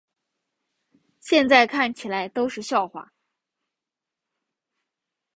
[1.19, 3.13] 现在看起来都是笑话